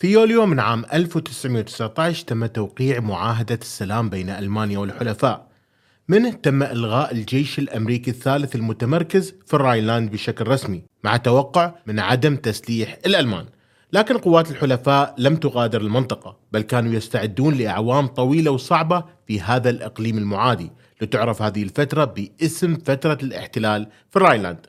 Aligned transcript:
في 0.00 0.12
يوليو 0.12 0.46
من 0.46 0.60
عام 0.60 0.84
1919 0.92 2.26
تم 2.26 2.46
توقيع 2.46 3.00
معاهدة 3.00 3.58
السلام 3.62 4.08
بين 4.08 4.30
ألمانيا 4.30 4.78
والحلفاء. 4.78 5.46
منه 6.08 6.30
تم 6.30 6.62
إلغاء 6.62 7.12
الجيش 7.12 7.58
الأمريكي 7.58 8.10
الثالث 8.10 8.56
المتمركز 8.56 9.34
في 9.46 9.54
الراينلاند 9.54 10.10
بشكل 10.10 10.48
رسمي 10.48 10.82
مع 11.04 11.16
توقع 11.16 11.74
من 11.86 11.98
عدم 11.98 12.36
تسليح 12.36 12.98
الألمان. 13.06 13.46
لكن 13.92 14.18
قوات 14.18 14.50
الحلفاء 14.50 15.14
لم 15.18 15.36
تغادر 15.36 15.80
المنطقة 15.80 16.36
بل 16.52 16.60
كانوا 16.60 16.92
يستعدون 16.92 17.54
لأعوام 17.54 18.06
طويلة 18.06 18.50
وصعبة 18.50 19.04
في 19.26 19.40
هذا 19.40 19.70
الإقليم 19.70 20.18
المعادي 20.18 20.70
لتعرف 21.00 21.42
هذه 21.42 21.62
الفترة 21.62 22.04
باسم 22.04 22.76
فترة 22.76 23.18
الاحتلال 23.22 23.88
في 24.10 24.16
الراينلاند. 24.16 24.66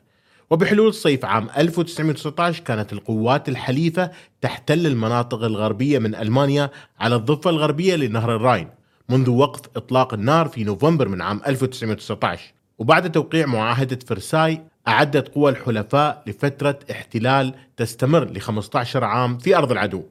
وبحلول 0.52 0.94
صيف 0.94 1.24
عام 1.24 1.48
1919 1.58 2.62
كانت 2.64 2.92
القوات 2.92 3.48
الحليفة 3.48 4.10
تحتل 4.40 4.86
المناطق 4.86 5.44
الغربية 5.44 5.98
من 5.98 6.14
ألمانيا 6.14 6.70
على 7.00 7.14
الضفة 7.14 7.50
الغربية 7.50 7.96
لنهر 7.96 8.36
الراين 8.36 8.68
منذ 9.08 9.30
وقف 9.30 9.60
إطلاق 9.76 10.14
النار 10.14 10.48
في 10.48 10.64
نوفمبر 10.64 11.08
من 11.08 11.22
عام 11.22 11.40
1919 11.46 12.52
وبعد 12.78 13.12
توقيع 13.12 13.46
معاهدة 13.46 13.98
فرساي 14.06 14.62
أعدت 14.88 15.28
قوى 15.28 15.50
الحلفاء 15.50 16.22
لفترة 16.26 16.78
احتلال 16.90 17.54
تستمر 17.76 18.24
ل 18.24 18.40
15 18.40 19.04
عام 19.04 19.38
في 19.38 19.56
أرض 19.56 19.72
العدو. 19.72 20.02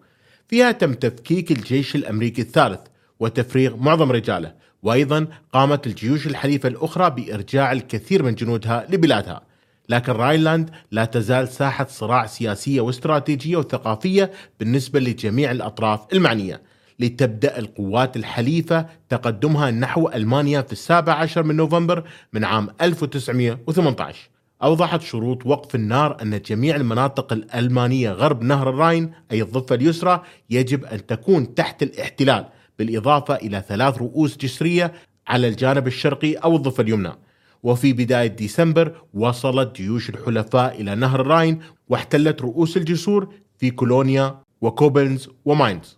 فيها 0.48 0.72
تم 0.72 0.94
تفكيك 0.94 1.52
الجيش 1.52 1.96
الأمريكي 1.96 2.42
الثالث 2.42 2.82
وتفريغ 3.20 3.76
معظم 3.76 4.12
رجاله. 4.12 4.54
وأيضا 4.84 5.28
قامت 5.54 5.88
الجيوش 5.88 6.28
الحليفة 6.28 6.70
الأخرى 6.70 7.10
بإرجاع 7.10 7.72
الكثير 7.72 8.24
من 8.24 8.36
جنودها 8.36 8.88
لبلادها. 8.90 9.51
لكن 9.92 10.12
راينلاند 10.12 10.70
لا 10.92 11.06
تزال 11.06 11.48
ساحة 11.48 11.88
صراع 11.90 12.26
سياسية 12.26 12.82
واستراتيجية 12.82 13.58
وثقافية 13.58 14.32
بالنسبة 14.60 15.00
لجميع 15.00 15.52
الأطراف 15.52 16.00
المعنية. 16.14 16.62
لتبدأ 17.00 17.60
القوات 17.60 18.16
الحليفة 18.16 18.86
تقدمها 19.10 19.72
نحو 19.72 20.08
ألمانيا 20.08 20.62
في 20.62 20.72
السابع 20.72 21.14
عشر 21.14 21.44
من 21.44 21.56
نوفمبر 21.56 22.04
من 22.34 22.44
عام 22.44 22.68
1918 22.82 24.30
أوضحت 24.64 25.02
شروط 25.02 25.46
وقف 25.46 25.76
النار 25.76 26.22
أن 26.22 26.42
جميع 26.42 26.76
المناطق 26.76 27.34
الألمانية 27.34 28.12
غرب 28.12 28.44
نهر 28.44 28.70
الراين 28.70 29.12
أي 29.32 29.42
الضفة 29.42 29.76
اليسرى 29.76 30.22
يجب 30.50 30.86
أن 30.86 31.06
تكون 31.06 31.56
تحت 31.56 31.84
الاحتلال 31.84 32.46
بالإضافة 32.80 33.36
إلى 33.36 33.64
ثلاث 33.68 33.98
رؤوس 33.98 34.38
جسرية 34.38 34.94
على 35.28 35.48
الجانب 35.48 35.88
الشرقي 35.88 36.34
أو 36.34 36.56
الضفة 36.56 36.84
اليمنى. 36.84 37.12
وفي 37.64 37.94
بداية 37.94 38.28
ديسمبر 38.28 39.02
وصلت 39.14 39.76
جيوش 39.76 40.10
الحلفاء 40.10 40.82
إلى 40.82 40.96
نهر 40.96 41.22
الراين 41.22 41.60
واحتلت 41.90 42.42
رؤوس 42.42 42.78
الجسور 42.78 43.34
في 43.58 43.72
كولونيا 43.72 44.40
وكوبلنز 44.62 45.30
وماينز. 45.46 45.98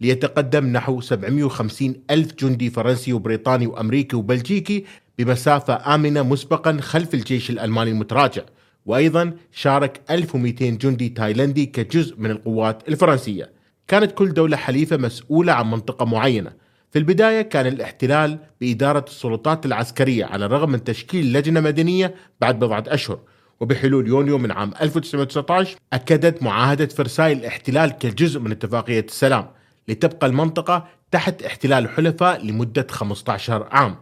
ليتقدم 0.00 0.66
نحو 0.66 1.00
750 1.00 1.94
ألف 2.10 2.34
جندي 2.34 2.70
فرنسي 2.70 3.12
وبريطاني 3.12 3.66
وأمريكي 3.66 4.16
وبلجيكي 4.16 4.84
بمسافة 5.18 5.94
آمنة 5.94 6.22
مسبقا 6.22 6.78
خلف 6.80 7.14
الجيش 7.14 7.50
الألماني 7.50 7.90
المتراجع. 7.90 8.42
وأيضا 8.86 9.32
شارك 9.52 10.00
1200 10.10 10.70
جندي 10.70 11.08
تايلندي 11.08 11.66
كجزء 11.66 12.14
من 12.18 12.30
القوات 12.30 12.88
الفرنسية. 12.88 13.52
كانت 13.88 14.12
كل 14.12 14.34
دولة 14.34 14.56
حليفة 14.56 14.96
مسؤولة 14.96 15.52
عن 15.52 15.70
منطقة 15.70 16.04
معينة. 16.04 16.52
في 16.94 17.00
البداية 17.00 17.42
كان 17.42 17.66
الاحتلال 17.66 18.38
بإدارة 18.60 19.04
السلطات 19.08 19.66
العسكرية 19.66 20.24
على 20.24 20.46
الرغم 20.46 20.70
من 20.70 20.84
تشكيل 20.84 21.32
لجنة 21.32 21.60
مدنية 21.60 22.14
بعد 22.40 22.58
بضعة 22.58 22.84
أشهر 22.88 23.18
وبحلول 23.60 24.08
يونيو 24.08 24.38
من 24.38 24.50
عام 24.50 24.72
1919 24.82 25.76
أكدت 25.92 26.42
معاهدة 26.42 26.86
فرساي 26.86 27.32
الاحتلال 27.32 27.90
كجزء 27.90 28.40
من 28.40 28.50
اتفاقية 28.50 29.00
السلام 29.00 29.46
لتبقى 29.88 30.26
المنطقة 30.26 30.88
تحت 31.10 31.42
احتلال 31.42 31.84
الحلفاء 31.84 32.46
لمدة 32.46 32.86
15 32.90 33.68
عام 33.70 33.96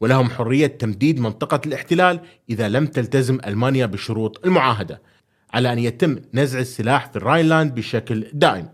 ولهم 0.00 0.30
حرية 0.30 0.66
تمديد 0.66 1.20
منطقة 1.20 1.60
الاحتلال 1.66 2.20
إذا 2.50 2.68
لم 2.68 2.86
تلتزم 2.86 3.38
ألمانيا 3.46 3.86
بشروط 3.86 4.46
المعاهدة 4.46 5.02
على 5.54 5.72
أن 5.72 5.78
يتم 5.78 6.18
نزع 6.34 6.58
السلاح 6.58 7.10
في 7.10 7.16
الراينلاند 7.16 7.74
بشكل 7.74 8.26
دائم. 8.32 8.68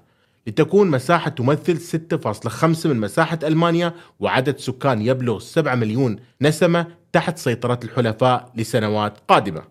لتكون 0.49 0.91
مساحة 0.91 1.31
تمثل 1.31 2.01
6.5 2.25 2.87
من 2.87 3.01
مساحة 3.01 3.39
ألمانيا 3.43 3.95
وعدد 4.21 4.59
سكان 4.59 5.03
يبلغ 5.03 5.39
7 5.39 5.75
مليون 5.75 6.17
نسمة 6.43 6.87
تحت 7.13 7.39
سيطرة 7.39 7.81
الحلفاء 7.85 8.53
لسنوات 8.57 9.19
قادمة. 9.29 9.63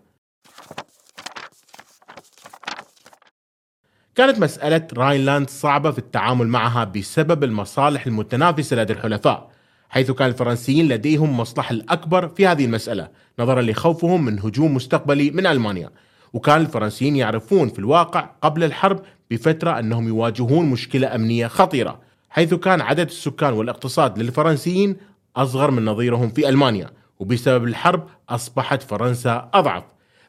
كانت 4.14 4.38
مسألة 4.38 4.86
راينلاند 4.92 5.50
صعبة 5.50 5.90
في 5.90 5.98
التعامل 5.98 6.48
معها 6.48 6.84
بسبب 6.84 7.44
المصالح 7.44 8.06
المتنافسة 8.06 8.76
لدى 8.76 8.92
الحلفاء 8.92 9.50
حيث 9.90 10.10
كان 10.10 10.28
الفرنسيين 10.28 10.88
لديهم 10.88 11.36
مصلحة 11.40 11.72
الأكبر 11.72 12.28
في 12.28 12.46
هذه 12.46 12.64
المسألة 12.64 13.08
نظرا 13.38 13.62
لخوفهم 13.62 14.24
من 14.24 14.40
هجوم 14.40 14.74
مستقبلي 14.74 15.30
من 15.30 15.46
ألمانيا 15.46 15.90
وكان 16.32 16.60
الفرنسيين 16.60 17.16
يعرفون 17.16 17.68
في 17.68 17.78
الواقع 17.78 18.30
قبل 18.42 18.64
الحرب 18.64 19.00
بفترة 19.30 19.78
أنهم 19.78 20.08
يواجهون 20.08 20.66
مشكلة 20.66 21.14
أمنية 21.14 21.46
خطيرة 21.46 22.00
حيث 22.30 22.54
كان 22.54 22.80
عدد 22.80 23.06
السكان 23.06 23.52
والاقتصاد 23.52 24.18
للفرنسيين 24.18 24.96
أصغر 25.36 25.70
من 25.70 25.84
نظيرهم 25.84 26.28
في 26.28 26.48
ألمانيا 26.48 26.90
وبسبب 27.18 27.64
الحرب 27.64 28.06
أصبحت 28.28 28.82
فرنسا 28.82 29.50
أضعف. 29.54 29.84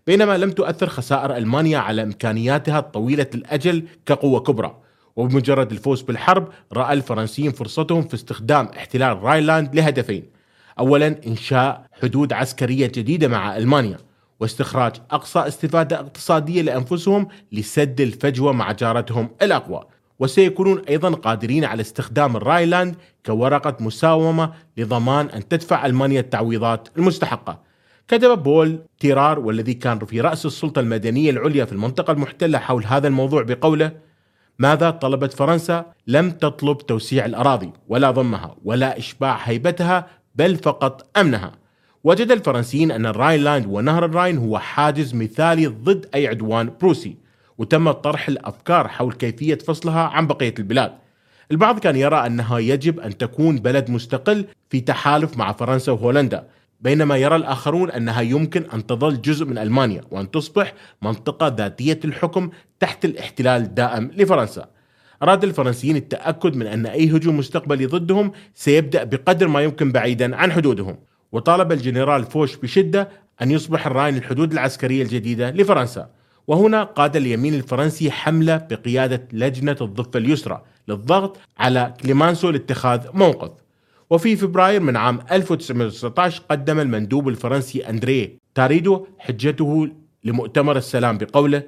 بينما 0.08 0.38
لم 0.38 0.52
تؤثر 0.52 0.88
خسائر 0.88 1.38
ألمانيا 1.38 1.78
على 1.78 2.04
إمكانياتها 2.04 2.80
الطويلة 2.80 3.28
الأجل 3.36 3.88
كقوة 4.06 4.40
كبرى. 4.40 4.78
وبمجرد 5.16 5.72
الفوز 5.72 6.02
بالحرب 6.02 6.50
رأى 6.74 6.94
الفرنسيين 6.94 7.52
فرصتهم 7.52 8.02
في 8.02 8.14
استخدام 8.14 8.66
احتلال 8.66 9.24
رايلاند 9.24 9.76
لهدفين 9.76 10.24
أولا 10.80 11.16
إنشاء 11.28 11.86
حدود 12.02 12.34
عسكرية 12.34 12.88
جديدة 12.88 13.28
مع 13.28 13.58
ألمانيا. 13.58 13.98
واستخراج 14.40 14.96
أقصى 15.12 15.40
استفادة 15.40 16.00
اقتصادية 16.00 16.62
لأنفسهم 16.62 17.28
لسد 17.52 18.02
الفجوة 18.02 18.52
مع 18.52 18.72
جارتهم 18.72 19.30
الأقوى. 19.42 19.84
وسيكونون 20.20 20.80
أيضا 20.90 21.12
قادرين 21.14 21.66
على 21.66 21.82
استخدام 21.82 22.36
الرايلاند 22.36 22.96
كورقة 23.26 23.78
مساومة 23.80 24.54
لضمان 24.78 25.30
أن 25.30 25.48
تدفع 25.48 25.86
ألمانيا 25.86 26.20
التعويضات 26.20 26.88
المستحقة. 26.98 27.70
كتب 28.08 28.44
بول 28.44 28.80
تيرار 29.00 29.40
والذي 29.40 29.74
كان 29.74 30.00
في 30.00 30.22
رأس 30.22 30.46
السلطة 30.46 30.80
المدنية 30.80 31.30
العليا 31.30 31.66
في 31.66 31.72
المنطقة 31.72 32.12
المحتلة 32.12 32.58
حول 32.60 32.86
هذا 32.86 33.08
الموضوع 33.08 33.44
بقوله 33.44 33.92
ماذا 34.60 34.90
طلبت 34.90 35.34
فرنسا؟ 35.34 35.86
لم 36.08 36.32
تطلب 36.32 36.78
توسيع 36.78 37.26
الأراضي 37.26 37.72
ولا 37.88 38.12
ضمها 38.12 38.56
ولا 38.64 38.98
إشباع 38.98 39.36
هيبتها 39.36 40.08
بل 40.36 40.56
فقط 40.56 41.18
أمنها. 41.18 41.52
وجد 42.04 42.32
الفرنسيين 42.32 42.92
أن 42.92 43.06
الراينلاند 43.06 43.66
ونهر 43.68 44.06
الراين 44.06 44.38
هو 44.38 44.60
حاجز 44.60 45.16
مثالي 45.16 45.68
ضد 45.68 46.06
أي 46.16 46.28
عدوان 46.28 46.72
بروسي 46.82 47.16
وتم 47.58 47.92
طرح 47.92 48.28
الأفكار 48.28 48.88
حول 48.88 49.14
كيفية 49.14 49.56
فصلها 49.56 50.02
عن 50.02 50.28
بقية 50.28 50.54
البلاد. 50.60 50.92
البعض 51.52 51.80
كان 51.80 51.96
يرى 51.96 52.16
أنها 52.16 52.60
يجب 52.60 53.00
أن 53.00 53.18
تكون 53.18 53.60
بلد 53.60 53.90
مستقل 53.90 54.46
في 54.70 54.82
تحالف 54.82 55.38
مع 55.38 55.52
فرنسا 55.52 55.92
وهولندا 55.92 56.48
بينما 56.82 57.18
يرى 57.18 57.36
الآخرون 57.36 57.92
أنها 57.92 58.22
يمكن 58.22 58.64
أن 58.74 58.86
تظل 58.86 59.22
جزء 59.22 59.46
من 59.46 59.58
ألمانيا 59.58 60.02
وأن 60.12 60.32
تصبح 60.32 60.74
منطقة 61.02 61.48
ذاتية 61.48 62.00
الحكم 62.06 62.50
تحت 62.80 63.06
الاحتلال 63.06 63.62
الدائم 63.62 64.12
لفرنسا. 64.16 64.68
أراد 65.24 65.44
الفرنسيين 65.44 65.96
التأكد 65.96 66.56
من 66.56 66.68
أن 66.68 66.86
أي 66.86 67.12
هجوم 67.12 67.38
مستقبلي 67.38 67.86
ضدهم 67.86 68.32
سيبدأ 68.54 69.04
بقدر 69.04 69.48
ما 69.48 69.62
يمكن 69.62 69.92
بعيدا 69.92 70.36
عن 70.36 70.52
حدودهم. 70.52 70.98
وطالب 71.32 71.72
الجنرال 71.72 72.24
فوش 72.24 72.56
بشدة 72.56 73.10
أن 73.42 73.52
يصبح 73.52 73.88
الراين 73.88 74.18
الحدود 74.18 74.52
العسكرية 74.52 75.04
الجديدة 75.04 75.52
لفرنسا. 75.52 76.10
وهنا 76.48 76.84
قاد 76.84 77.16
اليمين 77.16 77.54
الفرنسي 77.54 78.12
حملة 78.12 78.58
بقيادة 78.58 79.28
لجنة 79.34 79.76
الضفة 79.82 80.18
اليسرى 80.20 80.62
للضغط 80.88 81.38
على 81.58 81.94
كليمانسو 82.02 82.50
لاتخاذ 82.50 83.08
موقف. 83.14 83.52
وفي 84.10 84.36
فبراير 84.36 84.82
من 84.82 84.96
عام 84.98 85.20
1919 85.32 86.44
قدم 86.50 86.80
المندوب 86.80 87.28
الفرنسي 87.28 87.90
أندريه 87.90 88.38
تارديو 88.56 89.06
حجته 89.20 89.90
لمؤتمر 90.24 90.78
السلام 90.78 91.18
بقوله 91.18 91.64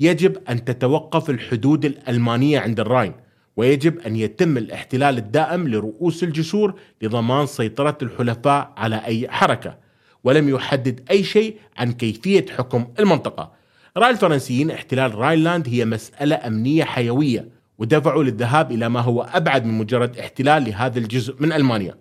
يجب 0.00 0.36
أن 0.48 0.64
تتوقف 0.64 1.30
الحدود 1.30 1.84
الألمانية 1.84 2.58
عند 2.58 2.80
الراين. 2.80 3.12
ويجب 3.58 3.98
أن 3.98 4.16
يتم 4.16 4.56
الاحتلال 4.56 5.18
الدائم 5.18 5.68
لرؤوس 5.68 6.22
الجسور 6.22 6.74
لضمان 7.02 7.46
سيطرة 7.46 7.98
الحلفاء 8.02 8.72
على 8.76 8.96
أي 8.96 9.28
حركة 9.28 9.76
ولم 10.24 10.48
يحدد 10.48 11.00
أي 11.10 11.24
شيء 11.24 11.56
عن 11.76 11.92
كيفية 11.92 12.46
حكم 12.58 12.86
المنطقة. 12.98 13.52
رأى 13.96 14.10
الفرنسيين 14.10 14.70
احتلال 14.70 15.14
راينلاند 15.14 15.68
هي 15.68 15.84
مسألة 15.84 16.46
أمنية 16.46 16.84
حيوية 16.84 17.48
ودفعوا 17.78 18.24
للذهاب 18.24 18.72
إلى 18.72 18.88
ما 18.88 19.00
هو 19.00 19.22
أبعد 19.22 19.64
من 19.66 19.78
مجرد 19.78 20.18
احتلال 20.18 20.64
لهذا 20.64 20.98
الجزء 20.98 21.36
من 21.40 21.52
ألمانيا. 21.52 21.94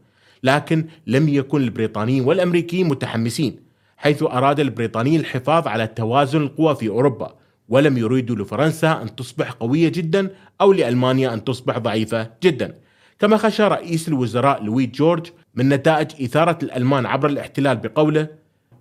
لكن 0.43 0.85
لم 1.07 1.29
يكن 1.29 1.61
البريطانيين 1.61 2.23
والأمريكيين 2.25 2.87
متحمسين 2.87 3.59
حيث 3.97 4.23
أراد 4.23 4.59
البريطانيين 4.59 5.19
الحفاظ 5.19 5.67
على 5.67 5.87
توازن 5.87 6.41
القوى 6.41 6.75
في 6.75 6.89
أوروبا. 6.89 7.35
ولم 7.69 7.97
يريدوا 7.97 8.35
لفرنسا 8.35 9.01
أن 9.01 9.15
تصبح 9.15 9.51
قوية 9.51 9.89
جدا 9.89 10.29
أو 10.61 10.73
لألمانيا 10.73 11.33
أن 11.33 11.43
تصبح 11.43 11.77
ضعيفة 11.77 12.29
جدا 12.43 12.75
كما 13.19 13.37
خشى 13.37 13.63
رئيس 13.63 14.07
الوزراء 14.07 14.63
لوي 14.63 14.85
جورج 14.85 15.27
من 15.55 15.69
نتائج 15.69 16.23
إثارة 16.23 16.57
الألمان 16.63 17.05
عبر 17.05 17.29
الاحتلال 17.29 17.77
بقوله 17.77 18.27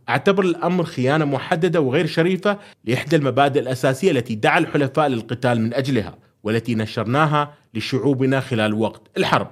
أعتبر 0.09 0.44
الأمر 0.44 0.85
خيانة 0.85 1.25
محددة 1.25 1.81
وغير 1.81 2.06
شريفة 2.06 2.59
لإحدى 2.85 3.17
المبادئ 3.17 3.61
الأساسية 3.61 4.11
التي 4.11 4.35
دعا 4.35 4.59
الحلفاء 4.59 5.09
للقتال 5.09 5.61
من 5.61 5.75
أجلها 5.75 6.19
والتي 6.43 6.75
نشرناها 6.75 7.55
لشعوبنا 7.75 8.41
خلال 8.41 8.75
وقت 8.75 9.03
الحرب. 9.17 9.49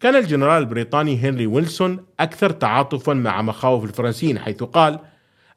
كان 0.00 0.16
الجنرال 0.16 0.62
البريطاني 0.62 1.16
هنري 1.16 1.46
ويلسون 1.46 2.04
أكثر 2.20 2.50
تعاطفا 2.50 3.14
مع 3.14 3.42
مخاوف 3.42 3.84
الفرنسيين 3.84 4.38
حيث 4.38 4.62
قال: 4.62 4.98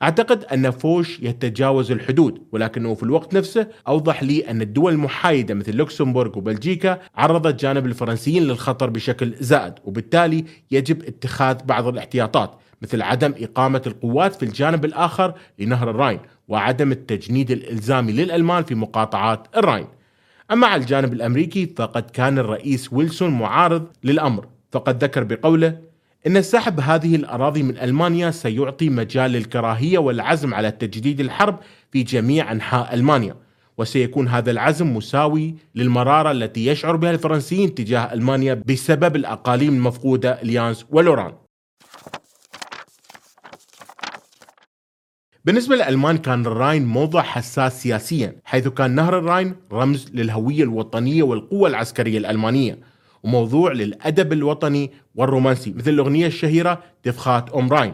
أعتقد 0.03 0.43
أن 0.43 0.71
فوش 0.71 1.19
يتجاوز 1.19 1.91
الحدود 1.91 2.41
ولكنه 2.51 2.93
في 2.93 3.03
الوقت 3.03 3.33
نفسه 3.33 3.67
أوضح 3.87 4.23
لي 4.23 4.49
أن 4.49 4.61
الدول 4.61 4.93
المحايدة 4.93 5.53
مثل 5.53 5.75
لوكسمبورغ 5.75 6.37
وبلجيكا 6.37 6.99
عرضت 7.15 7.59
جانب 7.59 7.85
الفرنسيين 7.85 8.43
للخطر 8.43 8.89
بشكل 8.89 9.35
زائد 9.39 9.73
وبالتالي 9.85 10.45
يجب 10.71 11.03
اتخاذ 11.03 11.63
بعض 11.63 11.87
الاحتياطات 11.87 12.51
مثل 12.81 13.01
عدم 13.01 13.33
إقامة 13.39 13.81
القوات 13.87 14.35
في 14.35 14.43
الجانب 14.43 14.85
الآخر 14.85 15.33
لنهر 15.59 15.89
الراين 15.89 16.19
وعدم 16.47 16.91
التجنيد 16.91 17.51
الإلزامي 17.51 18.11
للألمان 18.11 18.63
في 18.63 18.75
مقاطعات 18.75 19.47
الراين 19.57 19.87
أما 20.51 20.67
على 20.67 20.81
الجانب 20.81 21.13
الأمريكي 21.13 21.73
فقد 21.77 22.09
كان 22.09 22.39
الرئيس 22.39 22.93
ويلسون 22.93 23.29
معارض 23.29 23.87
للأمر 24.03 24.47
فقد 24.71 25.03
ذكر 25.03 25.23
بقوله 25.23 25.77
إن 26.27 26.41
سحب 26.41 26.79
هذه 26.79 27.15
الأراضي 27.15 27.63
من 27.63 27.77
ألمانيا 27.77 28.31
سيعطي 28.31 28.89
مجال 28.89 29.31
للكراهية 29.31 29.97
والعزم 29.97 30.53
على 30.53 30.71
تجديد 30.71 31.19
الحرب 31.19 31.59
في 31.91 32.03
جميع 32.03 32.51
أنحاء 32.51 32.93
ألمانيا. 32.93 33.35
وسيكون 33.77 34.27
هذا 34.27 34.51
العزم 34.51 34.95
مساوي 34.95 35.55
للمرارة 35.75 36.31
التي 36.31 36.65
يشعر 36.65 36.95
بها 36.95 37.11
الفرنسيين 37.11 37.75
تجاه 37.75 38.13
ألمانيا 38.13 38.53
بسبب 38.53 39.15
الأقاليم 39.15 39.73
المفقودة 39.73 40.41
اليانس 40.41 40.85
ولوران. 40.89 41.33
بالنسبة 45.45 45.75
للألمان 45.75 46.17
كان 46.17 46.45
الراين 46.45 46.85
موضع 46.85 47.21
حساس 47.21 47.83
سياسيا 47.83 48.35
حيث 48.45 48.67
كان 48.67 48.95
نهر 48.95 49.17
الراين 49.17 49.55
رمز 49.71 50.11
للهوية 50.13 50.63
الوطنية 50.63 51.23
والقوة 51.23 51.69
العسكرية 51.69 52.17
الألمانية. 52.17 52.94
وموضوع 53.25 53.71
للأدب 53.71 54.33
الوطني 54.33 54.91
والرومانسي 55.15 55.73
مثل 55.73 55.89
الأغنية 55.89 56.27
الشهيرة 56.27 56.83
تفخات 57.03 57.49
أم 57.49 57.69
راين 57.69 57.93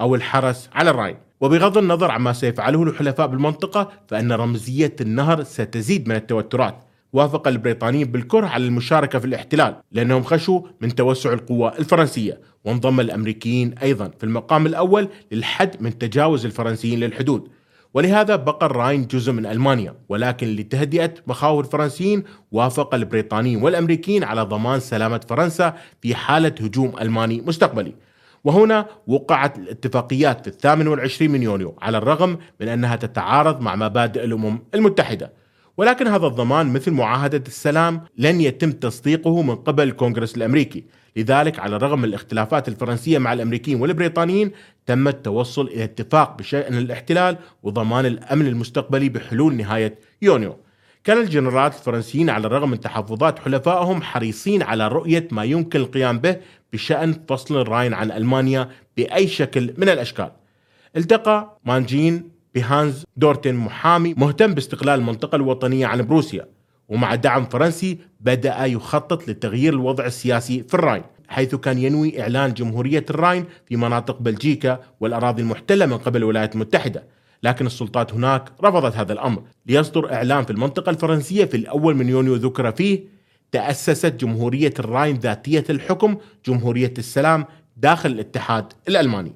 أو 0.00 0.14
الحرس 0.14 0.70
على 0.72 0.90
الراين. 0.90 1.16
وبغض 1.40 1.78
النظر 1.78 2.10
عما 2.10 2.32
سيفعله 2.32 2.82
الحلفاء 2.82 3.26
بالمنطقة 3.26 3.90
فإن 4.08 4.32
رمزية 4.32 4.96
النهر 5.00 5.42
ستزيد 5.42 6.08
من 6.08 6.14
التوترات. 6.14 6.84
وافق 7.12 7.48
البريطانيين 7.48 8.12
بالكره 8.12 8.46
على 8.46 8.66
المشاركة 8.66 9.18
في 9.18 9.24
الاحتلال 9.24 9.76
لأنهم 9.92 10.22
خشوا 10.22 10.60
من 10.80 10.94
توسع 10.94 11.32
القوى 11.32 11.72
الفرنسية. 11.78 12.40
وانضم 12.64 13.00
الأمريكيين 13.00 13.74
أيضا 13.82 14.10
في 14.18 14.24
المقام 14.24 14.66
الأول 14.66 15.08
للحد 15.32 15.82
من 15.82 15.98
تجاوز 15.98 16.44
الفرنسيين 16.44 17.00
للحدود. 17.00 17.48
ولهذا 17.98 18.36
بقى 18.36 18.66
الراين 18.66 19.06
جزء 19.06 19.32
من 19.32 19.46
ألمانيا 19.46 19.94
ولكن 20.08 20.46
لتهدئة 20.56 21.14
مخاوف 21.26 21.66
الفرنسيين 21.66 22.24
وافق 22.52 22.94
البريطانيين 22.94 23.62
والأمريكيين 23.62 24.24
على 24.24 24.42
ضمان 24.42 24.80
سلامة 24.80 25.20
فرنسا 25.28 25.74
في 26.02 26.14
حالة 26.14 26.54
هجوم 26.60 26.92
ألماني 27.00 27.40
مستقبلي. 27.40 27.94
وهنا 28.44 28.86
وقعت 29.06 29.58
الاتفاقيات 29.58 30.40
في 30.40 30.48
الثامن 30.48 30.88
والعشرين 30.88 31.30
من 31.30 31.42
يونيو 31.42 31.74
على 31.82 31.98
الرغم 31.98 32.38
من 32.60 32.68
أنها 32.68 32.96
تتعارض 32.96 33.60
مع 33.60 33.76
مبادئ 33.76 34.24
الأمم 34.24 34.58
المتحدة. 34.74 35.32
ولكن 35.78 36.06
هذا 36.06 36.26
الضمان 36.26 36.72
مثل 36.72 36.90
معاهدة 36.90 37.42
السلام 37.46 38.04
لن 38.16 38.40
يتم 38.40 38.72
تصديقه 38.72 39.42
من 39.42 39.56
قبل 39.56 39.82
الكونغرس 39.82 40.36
الأمريكي. 40.36 40.84
لذلك 41.16 41.58
على 41.58 41.76
الرغم 41.76 41.98
من 41.98 42.04
الاختلافات 42.04 42.68
الفرنسية 42.68 43.18
مع 43.18 43.32
الأمريكيين 43.32 43.80
والبريطانيين 43.80 44.50
تم 44.86 45.08
التوصل 45.08 45.66
إلى 45.66 45.84
اتفاق 45.84 46.38
بشأن 46.38 46.78
الاحتلال 46.78 47.36
وضمان 47.62 48.06
الأمن 48.06 48.46
المستقبلي 48.46 49.08
بحلول 49.08 49.54
نهاية 49.54 49.98
يونيو. 50.22 50.56
كان 51.04 51.18
الجنرالات 51.18 51.74
الفرنسيين 51.74 52.30
على 52.30 52.46
الرغم 52.46 52.70
من 52.70 52.80
تحفظات 52.80 53.38
حلفائهم 53.38 54.02
حريصين 54.02 54.62
على 54.62 54.88
رؤية 54.88 55.28
ما 55.32 55.44
يمكن 55.44 55.80
القيام 55.80 56.18
به 56.18 56.36
بشأن 56.72 57.14
فصل 57.28 57.60
الراين 57.60 57.94
عن 57.94 58.10
ألمانيا 58.10 58.68
بأي 58.96 59.28
شكل 59.28 59.74
من 59.76 59.88
الأشكال. 59.88 60.30
التقى 60.96 61.58
مانجين 61.64 62.37
بهانز 62.58 63.04
دورتن 63.16 63.54
محامي 63.54 64.14
مهتم 64.14 64.54
باستقلال 64.54 65.00
المنطقة 65.00 65.36
الوطنية 65.36 65.86
عن 65.86 66.02
بروسيا 66.02 66.46
ومع 66.88 67.14
دعم 67.14 67.44
فرنسي 67.44 67.98
بدأ 68.20 68.64
يخطط 68.64 69.28
لتغيير 69.28 69.72
الوضع 69.72 70.06
السياسي 70.06 70.62
في 70.62 70.74
الراين 70.74 71.02
حيث 71.28 71.54
كان 71.54 71.78
ينوي 71.78 72.22
إعلان 72.22 72.54
جمهورية 72.54 73.04
الراين 73.10 73.44
في 73.66 73.76
مناطق 73.76 74.18
بلجيكا 74.22 74.80
والأراضي 75.00 75.42
المحتلة 75.42 75.86
من 75.86 75.98
قبل 75.98 76.16
الولايات 76.16 76.54
المتحدة 76.54 77.04
لكن 77.42 77.66
السلطات 77.66 78.14
هناك 78.14 78.52
رفضت 78.64 78.96
هذا 78.96 79.12
الأمر. 79.12 79.42
ليصدر 79.66 80.12
إعلان 80.12 80.44
في 80.44 80.50
المنطقة 80.50 80.90
الفرنسية 80.90 81.44
في 81.44 81.56
الأول 81.56 81.94
من 81.94 82.08
يونيو 82.08 82.34
ذكر 82.34 82.72
فيه 82.72 83.04
تأسست 83.52 84.14
جمهورية 84.20 84.74
الراين 84.78 85.16
ذاتية 85.16 85.64
الحكم 85.70 86.16
جمهورية 86.46 86.94
السلام 86.98 87.44
داخل 87.76 88.10
الاتحاد 88.10 88.72
الألماني. 88.88 89.32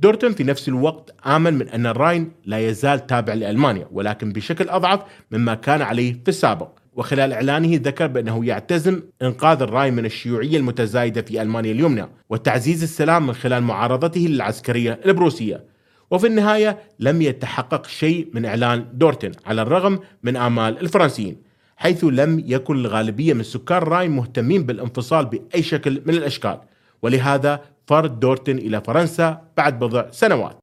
دورتن 0.00 0.32
في 0.32 0.44
نفس 0.44 0.68
الوقت 0.68 1.14
آمن 1.26 1.54
من 1.54 1.68
أن 1.68 1.86
الراين 1.86 2.32
لا 2.44 2.68
يزال 2.68 3.06
تابع 3.06 3.34
لألمانيا 3.34 3.88
ولكن 3.92 4.32
بشكل 4.32 4.68
أضعف 4.68 5.00
مما 5.30 5.54
كان 5.54 5.82
عليه 5.82 6.12
في 6.12 6.28
السابق. 6.28 6.68
وخلال 6.92 7.32
إعلانه 7.32 7.80
ذكر 7.82 8.06
بأنه 8.06 8.44
يعتزم 8.46 9.02
إنقاذ 9.22 9.62
الراين 9.62 9.94
من 9.94 10.06
الشيوعية 10.06 10.56
المتزايدة 10.56 11.22
في 11.22 11.42
ألمانيا 11.42 11.72
اليمنى 11.72 12.06
وتعزيز 12.30 12.82
السلام 12.82 13.26
من 13.26 13.32
خلال 13.32 13.62
معارضته 13.62 14.20
للعسكرية 14.20 15.00
البروسية. 15.06 15.64
وفي 16.10 16.26
النهاية 16.26 16.78
لم 16.98 17.22
يتحقق 17.22 17.86
شيء 17.86 18.28
من 18.34 18.44
إعلان 18.46 18.86
دورتن 18.92 19.32
على 19.46 19.62
الرغم 19.62 20.00
من 20.22 20.36
آمال 20.36 20.78
الفرنسيين 20.80 21.36
حيث 21.76 22.04
لم 22.04 22.44
يكن 22.46 22.76
الغالبية 22.76 23.32
من 23.32 23.42
سكان 23.42 23.78
الراين 23.78 24.10
مهتمين 24.10 24.62
بالانفصال 24.62 25.26
بأي 25.26 25.62
شكل 25.62 26.02
من 26.06 26.14
الأشكال. 26.14 26.60
ولهذا 27.02 27.60
فرد 27.90 28.20
دورتن 28.20 28.58
إلى 28.58 28.80
فرنسا 28.80 29.42
بعد 29.56 29.78
بضع 29.78 30.10
سنوات. 30.10 30.58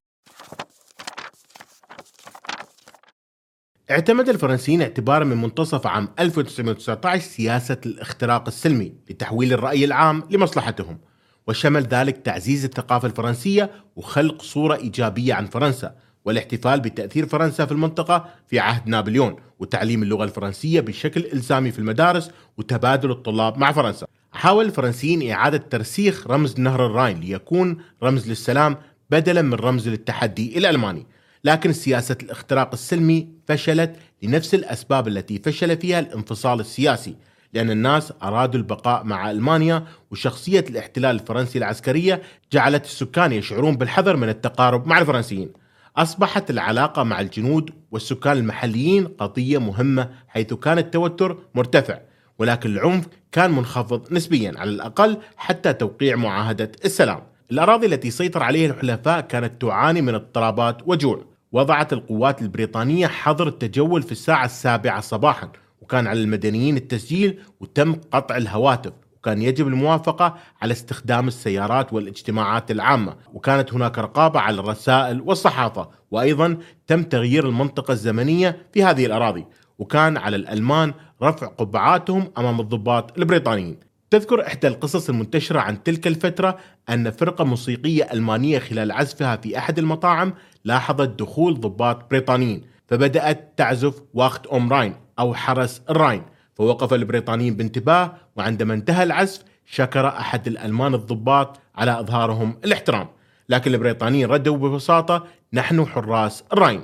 اعتمد 3.91 4.29
الفرنسيين 4.29 4.81
اعتبارا 4.81 5.23
من 5.23 5.37
منتصف 5.37 5.87
عام 5.87 6.09
1919 6.19 7.23
سياسة 7.23 7.77
الاختراق 7.85 8.47
السلمي 8.47 8.93
لتحويل 9.09 9.53
الرأي 9.53 9.85
العام 9.85 10.23
لمصلحتهم 10.29 10.99
وشمل 11.47 11.83
ذلك 11.83 12.17
تعزيز 12.17 12.65
الثقافة 12.65 13.07
الفرنسية 13.07 13.71
وخلق 13.95 14.41
صورة 14.41 14.75
إيجابية 14.75 15.33
عن 15.33 15.45
فرنسا 15.45 15.95
والاحتفال 16.25 16.79
بتأثير 16.79 17.25
فرنسا 17.25 17.65
في 17.65 17.71
المنطقة 17.71 18.25
في 18.47 18.59
عهد 18.59 18.87
نابليون 18.87 19.35
وتعليم 19.59 20.03
اللغة 20.03 20.23
الفرنسية 20.23 20.79
بشكل 20.79 21.25
إلزامي 21.33 21.71
في 21.71 21.79
المدارس 21.79 22.31
وتبادل 22.57 23.11
الطلاب 23.11 23.57
مع 23.57 23.71
فرنسا. 23.71 24.07
حاول 24.37 24.65
الفرنسيين 24.65 25.31
إعادة 25.31 25.57
ترسيخ 25.57 26.27
رمز 26.27 26.59
نهر 26.59 26.85
الراين 26.85 27.19
ليكون 27.19 27.77
رمز 28.03 28.29
للسلام 28.29 28.77
بدلا 29.09 29.41
من 29.41 29.53
رمز 29.53 29.87
للتحدي 29.87 30.57
الألماني. 30.57 31.05
لكن 31.43 31.73
سياسة 31.73 32.17
الاختراق 32.23 32.69
السلمي 32.73 33.27
فشلت 33.47 33.95
لنفس 34.23 34.53
الأسباب 34.53 35.07
التي 35.07 35.39
فشل 35.39 35.77
فيها 35.77 35.99
الانفصال 35.99 36.59
السياسي 36.59 37.15
لأن 37.53 37.71
الناس 37.71 38.13
أرادوا 38.23 38.59
البقاء 38.59 39.03
مع 39.03 39.31
ألمانيا 39.31 39.83
وشخصية 40.11 40.65
الاحتلال 40.69 41.15
الفرنسي 41.15 41.57
العسكرية 41.57 42.21
جعلت 42.51 42.85
السكان 42.85 43.31
يشعرون 43.31 43.77
بالحذر 43.77 44.15
من 44.15 44.29
التقارب 44.29 44.87
مع 44.87 44.99
الفرنسيين. 44.99 45.49
أصبحت 45.97 46.49
العلاقة 46.49 47.03
مع 47.03 47.21
الجنود 47.21 47.69
والسكان 47.91 48.37
المحليين 48.37 49.07
قضية 49.07 49.57
مهمة 49.57 50.09
حيث 50.27 50.53
كان 50.53 50.77
التوتر 50.77 51.37
مرتفع. 51.55 51.99
ولكن 52.39 52.69
العنف 52.69 53.07
كان 53.31 53.51
منخفض 53.51 54.13
نسبيا 54.13 54.53
على 54.57 54.69
الأقل 54.69 55.17
حتى 55.37 55.73
توقيع 55.73 56.15
معاهدة 56.15 56.71
السلام. 56.85 57.21
الأراضي 57.51 57.85
التي 57.87 58.11
سيطر 58.11 58.43
عليها 58.43 58.71
الحلفاء 58.71 59.21
كانت 59.21 59.61
تعاني 59.61 60.01
من 60.01 60.15
اضطرابات 60.15 60.77
وجوع. 60.85 61.25
وضعت 61.51 61.93
القوات 61.93 62.41
البريطانية 62.41 63.07
حظر 63.07 63.47
التجول 63.47 64.03
في 64.03 64.11
الساعة 64.11 64.45
السابعة 64.45 65.01
صباحا 65.01 65.51
وكان 65.81 66.07
على 66.07 66.21
المدنيين 66.21 66.77
التسجيل 66.77 67.39
وتم 67.59 67.95
قطع 68.11 68.37
الهواتف. 68.37 68.93
وكان 69.27 69.41
يجب 69.41 69.67
الموافقة 69.67 70.35
على 70.61 70.71
استخدام 70.71 71.27
السيارات 71.27 71.93
والاجتماعات 71.93 72.71
العامة 72.71 73.15
وكانت 73.33 73.73
هناك 73.73 73.99
رقابة 73.99 74.39
على 74.39 74.59
الرسائل 74.59 75.21
والصحافة 75.21 75.89
وأيضا 76.11 76.57
تم 76.87 77.03
تغيير 77.03 77.49
المنطقة 77.49 77.91
الزمنية 77.91 78.67
في 78.73 78.83
هذه 78.83 79.05
الأراضي 79.05 79.45
وكان 79.79 80.17
على 80.17 80.35
الألمان 80.35 80.93
رفع 81.23 81.47
قبعاتهم 81.47 82.31
أمام 82.37 82.59
الضباط 82.59 83.17
البريطانيين. 83.17 83.79
تذكر 84.09 84.47
إحدى 84.47 84.67
القصص 84.67 85.09
المنتشرة 85.09 85.59
عن 85.59 85.83
تلك 85.83 86.07
الفترة 86.07 86.57
أن 86.89 87.11
فرقة 87.11 87.43
موسيقية 87.43 88.07
ألمانية 88.13 88.59
خلال 88.59 88.91
عزفها 88.91 89.35
في 89.35 89.57
أحد 89.57 89.79
المطاعم 89.79 90.33
لاحظت 90.65 91.19
دخول 91.19 91.59
ضباط 91.59 92.09
بريطانيين 92.09 92.61
فبدأت 92.87 93.53
تعزف 93.57 94.01
وقت 94.13 94.47
أم 94.47 94.73
راين 94.73 94.95
أو 95.19 95.33
حرس 95.33 95.81
الراين 95.89 96.23
فوقف 96.57 96.93
البريطانيين 96.93 97.55
بانتباه 97.55 98.13
وعندما 98.35 98.73
انتهى 98.73 99.03
العزف 99.03 99.43
شكر 99.65 100.07
أحد 100.07 100.47
الألمان 100.47 100.93
الضباط 100.93 101.59
على 101.75 101.99
إظهارهم 101.99 102.57
الاحترام. 102.65 103.07
لكن 103.49 103.73
البريطانيين 103.73 104.29
ردوا 104.29 104.57
ببساطة 104.57 105.23
نحن 105.53 105.85
حراس 105.85 106.43
الراين 106.53 106.81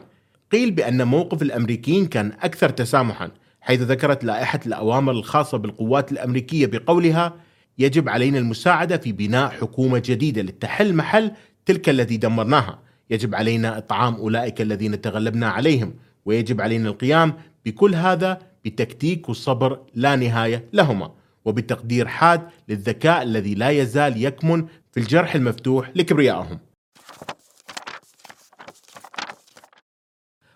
قيل 0.52 0.72
بأن 0.72 1.08
موقف 1.08 1.42
الأمريكيين 1.42 2.06
كان 2.06 2.32
أكثر 2.42 2.70
تسامحا 2.70 3.32
حيث 3.62 3.82
ذكرت 3.82 4.24
لائحة 4.24 4.60
الأوامر 4.66 5.12
الخاصة 5.12 5.58
بالقوات 5.58 6.12
الأمريكية 6.12 6.66
بقولها 6.66 7.34
يجب 7.78 8.10
علينا 8.10 8.40
المساعدة 8.40 8.98
في 8.98 9.12
بناء 9.12 9.50
حكومة 9.50 10.02
جديدة 10.06 10.42
لتحل 10.42 10.94
محل 10.96 11.32
تلك 11.66 11.90
التي 11.90 12.18
دمرناها. 12.18 12.80
يجب 13.10 13.36
علينا 13.36 13.78
إطعام 13.78 14.16
أولئك 14.16 14.62
الذين 14.62 15.02
تغلبنا 15.02 15.50
عليهم 15.50 15.94
ويجب 16.26 16.62
علينا 16.62 16.90
القيام 16.90 17.34
بكل 17.66 17.96
هذا 17.96 18.53
بتكتيك 18.66 19.30
وصبر 19.30 19.80
لا 19.94 20.16
نهاية 20.16 20.70
لهما 20.74 21.12
وبتقدير 21.46 22.08
حاد 22.08 22.48
للذكاء 22.70 23.24
الذي 23.24 23.56
لا 23.56 23.70
يزال 23.70 24.26
يكمن 24.26 24.66
في 24.92 25.00
الجرح 25.00 25.36
المفتوح 25.36 25.92
لكبريائهم. 25.96 26.60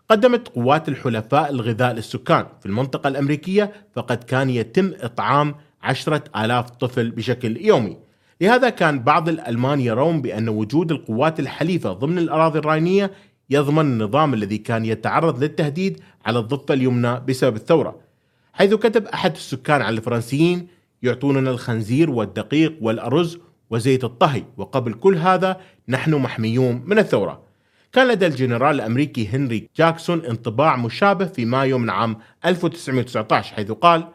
قدمت 0.09 0.47
قوات 0.47 0.89
الحلفاء 0.89 1.49
الغذاء 1.49 1.93
للسكان 1.93 2.45
في 2.59 2.65
المنطقة 2.65 3.07
الأمريكية 3.07 3.73
فقد 3.93 4.23
كان 4.23 4.49
يتم 4.49 4.93
إطعام 5.01 5.55
عشرة 5.81 6.23
آلاف 6.35 6.69
طفل 6.69 7.11
بشكل 7.11 7.57
يومي. 7.57 7.97
لهذا 8.41 8.69
كان 8.69 9.03
بعض 9.03 9.29
الألمان 9.29 9.79
يرون 9.79 10.21
بأن 10.21 10.49
وجود 10.49 10.91
القوات 10.91 11.39
الحليفة 11.39 11.93
ضمن 11.93 12.17
الأراضي 12.17 12.59
الرأينية 12.59 13.11
يضمن 13.49 13.81
النظام 13.81 14.33
الذي 14.33 14.57
كان 14.57 14.85
يتعرض 14.85 15.43
للتهديد 15.43 15.99
على 16.25 16.39
الضفة 16.39 16.73
اليمنى 16.73 17.19
بسبب 17.19 17.55
الثورة 17.55 17.99
حيث 18.53 18.73
كتب 18.73 19.05
أحد 19.05 19.35
السكان 19.35 19.81
عن 19.81 19.93
الفرنسيين 19.93 20.67
يعطوننا 21.03 21.51
الخنزير 21.51 22.09
والدقيق 22.09 22.73
والأرز 22.81 23.37
وزيت 23.69 24.03
الطهي 24.03 24.43
وقبل 24.57 24.93
كل 24.93 25.15
هذا 25.15 25.61
نحن 25.89 26.15
محميون 26.15 26.83
من 26.85 26.99
الثورة. 26.99 27.41
كان 27.93 28.07
لدى 28.07 28.27
الجنرال 28.27 28.75
الأمريكي 28.75 29.27
هنري 29.27 29.69
جاكسون 29.75 30.25
انطباع 30.25 30.75
مشابه 30.75 31.25
في 31.25 31.45
مايو 31.45 31.77
من 31.77 31.89
عام 31.89 32.17
1919 32.45 33.55
حيث 33.55 33.71
قال 33.71 34.07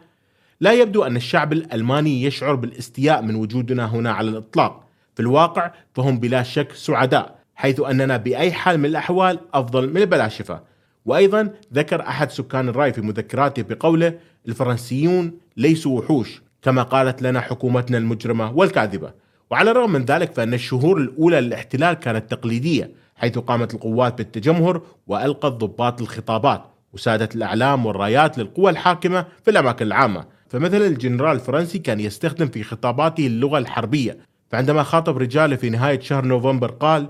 لا 0.60 0.72
يبدو 0.72 1.02
أن 1.04 1.16
الشعب 1.16 1.52
الألماني 1.52 2.22
يشعر 2.22 2.54
بالاستياء 2.54 3.22
من 3.22 3.34
وجودنا 3.34 3.86
هنا 3.86 4.12
على 4.12 4.30
الإطلاق. 4.30 4.88
في 5.14 5.22
الواقع 5.22 5.70
فهم 5.94 6.18
بلا 6.18 6.42
شك 6.42 6.72
سعداء. 6.72 7.41
حيث 7.54 7.80
أننا 7.80 8.16
بأي 8.16 8.52
حال 8.52 8.78
من 8.78 8.84
الأحوال 8.84 9.40
أفضل 9.54 9.90
من 9.90 9.96
البلاشفة 9.96 10.60
وأيضا 11.06 11.50
ذكر 11.74 12.00
أحد 12.00 12.30
سكان 12.30 12.68
الرأي 12.68 12.92
في 12.92 13.00
مذكراته 13.00 13.62
بقوله 13.62 14.14
الفرنسيون 14.48 15.32
ليسوا 15.56 16.00
وحوش 16.00 16.42
كما 16.62 16.82
قالت 16.82 17.22
لنا 17.22 17.40
حكومتنا 17.40 17.98
المجرمة 17.98 18.52
والكاذبة. 18.52 19.12
وعلى 19.50 19.70
الرغم 19.70 19.92
من 19.92 20.04
ذلك 20.04 20.32
فإن 20.32 20.54
الشهور 20.54 20.96
الأولى 20.98 21.40
للاحتلال 21.40 21.94
كانت 21.94 22.30
تقليدية 22.30 22.90
حيث 23.16 23.38
قامت 23.38 23.74
القوات 23.74 24.18
بالتجمهر 24.18 24.82
وألقت 25.06 25.52
ضباط 25.52 26.00
الخطابات 26.00 26.62
وسادت 26.92 27.34
الأعلام 27.34 27.86
والرايات 27.86 28.38
للقوى 28.38 28.70
الحاكمة 28.70 29.26
في 29.44 29.50
الأماكن 29.50 29.86
العامة. 29.86 30.24
فمثلا 30.48 30.86
الجنرال 30.86 31.36
الفرنسي 31.36 31.78
كان 31.78 32.00
يستخدم 32.00 32.46
في 32.46 32.62
خطاباته 32.62 33.26
اللغة 33.26 33.58
الحربية 33.58 34.18
فعندما 34.50 34.82
خاطب 34.82 35.18
رجاله 35.18 35.56
في 35.56 35.70
نهاية 35.70 36.00
شهر 36.00 36.24
نوفمبر 36.24 36.70
قال 36.70 37.08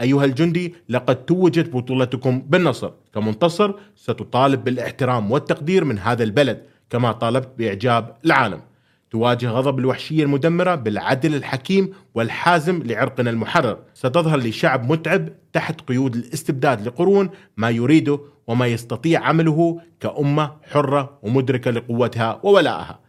أيها 0.00 0.24
الجندي 0.24 0.74
لقد 0.88 1.24
توجت 1.24 1.70
بطولتكم 1.70 2.40
بالنصر. 2.40 2.90
كمنتصر 3.14 3.72
ستطالب 3.96 4.64
بالاحترام 4.64 5.30
والتقدير 5.30 5.84
من 5.84 5.98
هذا 5.98 6.22
البلد 6.22 6.62
كما 6.90 7.12
طالبت 7.12 7.48
بإعجاب 7.58 8.16
العالم. 8.24 8.60
تواجه 9.10 9.50
غضب 9.50 9.78
الوحشية 9.78 10.22
المدمرة 10.24 10.74
بالعدل 10.74 11.34
الحكيم 11.34 11.92
والحازم 12.14 12.82
لعرقنا 12.82 13.30
المحرر. 13.30 13.78
ستظهر 13.94 14.38
لشعب 14.38 14.92
متعب 14.92 15.28
تحت 15.52 15.80
قيود 15.80 16.14
الاستبداد 16.14 16.86
لقرون 16.86 17.30
ما 17.56 17.70
يريده 17.70 18.20
وما 18.46 18.66
يستطيع 18.66 19.20
عمله 19.20 19.80
كأمة 20.00 20.50
حرة 20.62 21.18
ومدركة 21.22 21.70
لقوتها 21.70 22.40
وولائها 22.42 23.00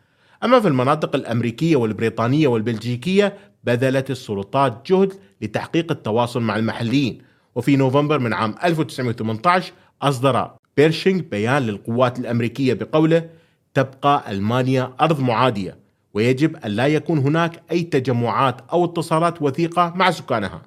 أما 0.44 0.60
في 0.60 0.68
المناطق 0.68 1.15
الأمريكية 1.15 1.75
والبريطانية 1.75 2.48
والبلجيكية 2.48 3.38
بذلت 3.65 4.12
السلطات 4.12 4.91
جهد 4.91 5.13
لتحقيق 5.41 5.91
التواصل 5.91 6.41
مع 6.41 6.55
المحليين. 6.55 7.22
وفي 7.55 7.75
نوفمبر 7.75 8.19
من 8.19 8.34
عام 8.34 8.55
1918 8.63 9.74
أصدر 10.01 10.51
بيرشينغ 10.77 11.22
بيان 11.22 11.62
للقوات 11.62 12.19
الأمريكية 12.19 12.74
بقوله 12.74 13.29
تبقى 13.74 14.31
ألمانيا 14.31 14.93
أرض 15.01 15.19
معادية 15.19 15.77
ويجب 16.13 16.55
أن 16.55 16.72
لا 16.72 16.88
يكون 16.88 17.17
هناك 17.17 17.63
أي 17.72 17.84
تجمعات 17.84 18.62
أو 18.72 18.86
اتصالات 18.86 19.41
وثيقة 19.41 19.93
مع 19.95 20.12
سكانها. 20.12 20.62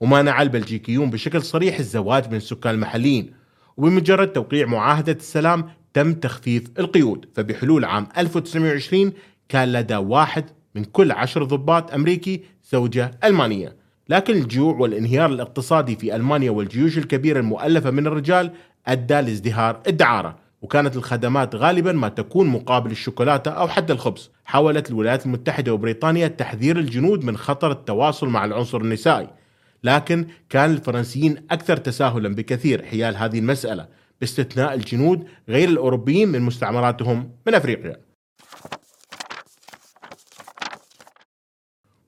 ومانع 0.00 0.42
البلجيكيون 0.42 1.10
بشكل 1.10 1.42
صريح 1.42 1.78
الزواج 1.78 2.28
من 2.28 2.36
السكان 2.36 2.74
المحليين. 2.74 3.32
وبمجرد 3.76 4.32
توقيع 4.32 4.66
معاهدة 4.66 5.12
السلام 5.12 5.68
تم 5.94 6.12
تخفيف 6.12 6.64
القيود. 6.78 7.26
فبحلول 7.34 7.84
عام 7.84 8.08
1920 8.18 9.12
كان 9.48 9.72
لدى 9.72 9.96
واحد 9.96 10.44
من 10.74 10.84
كل 10.84 11.12
عشر 11.12 11.44
ضباط 11.44 11.94
أمريكي 11.94 12.42
زوجة 12.64 13.10
ألمانية. 13.24 13.76
لكن 14.08 14.34
الجوع 14.34 14.74
والانهيار 14.74 15.30
الاقتصادي 15.30 15.96
في 15.96 16.16
ألمانيا 16.16 16.50
والجيوش 16.50 16.98
الكبيرة 16.98 17.40
المؤلفة 17.40 17.90
من 17.90 18.06
الرجال 18.06 18.52
أدى 18.86 19.14
لازدهار 19.14 19.80
الدعارة 19.86 20.38
وكانت 20.62 20.96
الخدمات 20.96 21.54
غالبا 21.54 21.92
ما 21.92 22.08
تكون 22.08 22.46
مقابل 22.46 22.90
الشوكولاتة 22.90 23.50
أو 23.50 23.68
حتى 23.68 23.92
الخبز. 23.92 24.30
حاولت 24.44 24.90
الولايات 24.90 25.26
المتحدة 25.26 25.74
وبريطانيا 25.74 26.28
تحذير 26.28 26.78
الجنود 26.78 27.24
من 27.24 27.36
خطر 27.36 27.70
التواصل 27.70 28.28
مع 28.28 28.44
العنصر 28.44 28.80
النسائي. 28.80 29.28
لكن 29.84 30.26
كان 30.48 30.70
الفرنسيين 30.70 31.36
أكثر 31.50 31.76
تساهلا 31.76 32.34
بكثير 32.34 32.84
حيال 32.84 33.16
هذه 33.16 33.38
المسألة 33.38 33.88
باستثناء 34.20 34.74
الجنود 34.74 35.24
غير 35.48 35.68
الأوروبيين 35.68 36.28
من 36.28 36.42
مستعمراتهم 36.42 37.30
من 37.46 37.54
أفريقيا. 37.54 37.96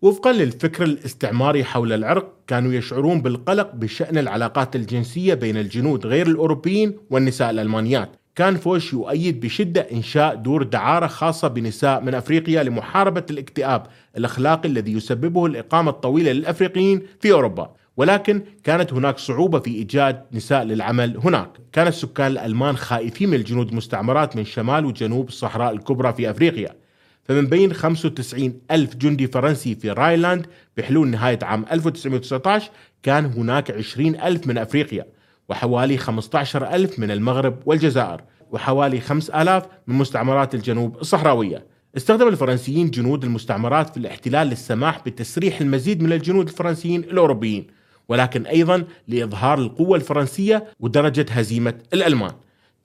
وفقا 0.02 0.32
للفكر 0.32 0.84
الاستعماري 0.84 1.64
حول 1.64 1.92
العرق 1.92 2.32
كانوا 2.46 2.72
يشعرون 2.72 3.20
بالقلق 3.22 3.74
بشأن 3.74 4.18
العلاقات 4.18 4.76
الجنسية 4.76 5.34
بين 5.34 5.56
الجنود 5.56 6.06
غير 6.06 6.26
الأوروبيين 6.26 6.96
والنساء 7.10 7.50
الألمانيات. 7.50 8.10
كان 8.34 8.56
فوش 8.56 8.92
يؤيد 8.92 9.40
بشدة 9.40 9.80
إنشاء 9.92 10.34
دور 10.34 10.62
دعارة 10.62 11.06
خاصة 11.06 11.48
بنساء 11.48 12.00
من 12.00 12.14
أفريقيا 12.14 12.62
لمحاربة 12.62 13.24
الاكتئاب 13.30 13.86
الأخلاقي 14.16 14.68
الذي 14.68 14.92
يسببه 14.92 15.46
الإقامة 15.46 15.90
الطويلة 15.90 16.32
للأفريقيين 16.32 17.02
في 17.20 17.32
أوروبا. 17.32 17.70
ولكن 17.96 18.42
كانت 18.64 18.92
هناك 18.92 19.18
صعوبة 19.18 19.58
في 19.58 19.70
إيجاد 19.70 20.22
نساء 20.32 20.64
للعمل 20.64 21.16
هناك. 21.24 21.50
كان 21.72 21.86
السكان 21.86 22.26
الألمان 22.26 22.76
خائفين 22.76 23.28
من 23.28 23.34
الجنود 23.34 23.68
المستعمرات 23.68 24.36
من 24.36 24.44
شمال 24.44 24.84
وجنوب 24.84 25.28
الصحراء 25.28 25.72
الكبرى 25.72 26.12
في 26.12 26.30
أفريقيا. 26.30 26.85
فمن 27.28 27.46
بين 27.46 27.72
95 27.72 28.60
ألف 28.70 28.96
جندي 28.96 29.26
فرنسي 29.26 29.74
في 29.74 29.90
رايلاند 29.90 30.46
بحلول 30.76 31.08
نهاية 31.08 31.38
عام 31.42 31.64
1919 31.72 32.70
كان 33.02 33.24
هناك 33.24 33.70
20 33.70 34.14
ألف 34.14 34.46
من 34.46 34.58
أفريقيا 34.58 35.06
وحوالي 35.48 35.96
15 35.96 36.74
ألف 36.74 36.98
من 36.98 37.10
المغرب 37.10 37.56
والجزائر 37.66 38.20
وحوالي 38.50 39.00
5000 39.00 39.64
من 39.86 39.94
مستعمرات 39.94 40.54
الجنوب 40.54 40.96
الصحراوية. 41.00 41.66
استخدم 41.96 42.28
الفرنسيين 42.28 42.90
جنود 42.90 43.24
المستعمرات 43.24 43.90
في 43.90 43.96
الاحتلال 43.96 44.46
للسماح 44.46 45.04
بتسريح 45.06 45.60
المزيد 45.60 46.02
من 46.02 46.12
الجنود 46.12 46.48
الفرنسيين 46.48 47.04
الأوروبيين 47.04 47.66
ولكن 48.08 48.46
أيضا 48.46 48.84
لإظهار 49.08 49.58
القوة 49.58 49.96
الفرنسية 49.96 50.64
ودرجة 50.80 51.26
هزيمة 51.30 51.74
الألمان. 51.92 52.32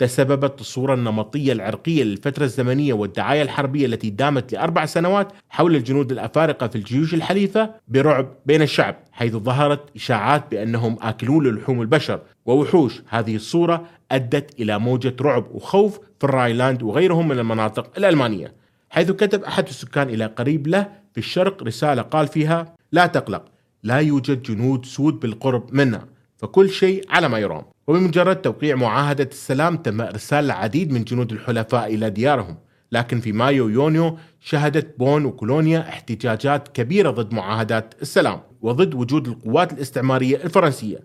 تسببت 0.02 0.62
الصورة 0.62 0.94
النمطية 0.94 1.54
العرقية 1.54 2.04
للفترة 2.04 2.44
الزمنية 2.44 2.94
والدعاية 2.94 3.42
الحربية 3.42 3.86
التي 3.86 4.10
دامت 4.10 4.54
لأربع 4.54 4.86
سنوات 4.86 5.34
حول 5.50 5.76
الجنود 5.76 6.12
الأفارقة 6.12 6.68
في 6.68 6.76
الجيوش 6.76 7.14
الحليفة 7.14 7.70
برعب 7.88 8.34
بين 8.46 8.62
الشعب 8.62 8.96
حيث 9.12 9.36
ظهرت 9.36 9.96
إشاعات 9.96 10.52
بأنهم 10.52 10.98
آكلون 11.02 11.48
للحوم 11.48 11.82
البشر. 11.82 12.20
ووحوش 12.46 13.02
هذه 13.10 13.36
الصورة 13.36 13.86
أدت 14.12 14.60
إلى 14.60 14.80
موجة 14.80 15.16
رعب 15.22 15.46
وخوف 15.52 16.00
في 16.20 16.24
الرايلاند 16.24 16.84
وغيرهم 16.84 17.28
من 17.28 17.40
المناطق 17.40 17.92
الألمانية 17.98 18.54
حيث 18.90 19.12
كتب 19.12 19.44
أحد 19.44 19.68
السكان 19.68 20.10
إلى 20.10 20.26
قريب 20.26 20.68
له 20.68 20.88
في 21.14 21.18
الشرق 21.18 21.64
رسالة 21.64 22.02
قال 22.02 22.28
فيها 22.28 22.76
لا 22.92 23.06
تقلق 23.06 23.46
لا 23.84 23.98
يوجد 23.98 24.42
جنود 24.42 24.86
سود 24.86 25.20
بالقرب 25.20 25.74
منا. 25.74 26.08
فكل 26.42 26.70
شيء 26.70 27.06
على 27.10 27.30
ما 27.30 27.40
يرام. 27.40 27.64
وبمجرد 27.88 28.36
توقيع 28.36 28.76
معاهدة 28.76 29.30
السلام 29.32 29.78
تم 29.78 30.02
إرسال 30.02 30.46
العديد 30.46 30.92
من 30.92 31.04
جنود 31.04 31.32
الحلفاء 31.32 31.94
إلى 31.94 32.10
ديارهم. 32.10 32.58
لكن 32.92 33.20
في 33.20 33.32
مايو 33.32 33.70
يونيو 33.70 34.18
شهدت 34.40 35.00
بون 35.00 35.26
وكولونيا 35.26 35.80
احتجاجات 35.80 36.68
كبيرة 36.68 37.12
ضد 37.12 37.34
معاهدات 37.34 37.94
السلام 38.02 38.42
وضد 38.62 38.94
وجود 38.94 39.28
القوات 39.28 39.74
الاستعمارية 39.74 40.36
الفرنسية. 40.36 41.00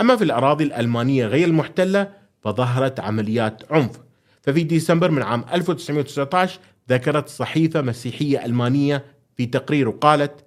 أما 0.00 0.16
في 0.16 0.24
الأراضي 0.24 0.64
الألمانية 0.64 1.26
غير 1.26 1.48
المحتلة 1.48 2.08
فظهرت 2.42 3.00
عمليات 3.00 3.62
عنف. 3.70 4.00
ففي 4.42 4.62
ديسمبر 4.62 5.10
من 5.10 5.22
عام 5.22 5.44
1919 5.52 6.60
ذكرت 6.90 7.28
صحيفة 7.28 7.82
مسيحية 7.82 8.44
ألمانية 8.44 9.04
في 9.36 9.46
تقرير 9.46 9.88
وقالت 9.88 10.44